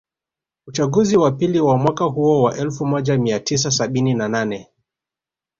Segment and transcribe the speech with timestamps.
[0.67, 4.67] Uchaguzi wa pili wa mwaka huo wa elfu moja mia tisa sabini na nane